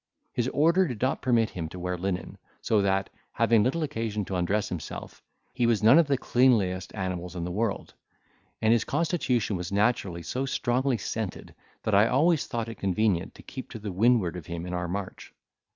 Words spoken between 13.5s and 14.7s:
to the windward of him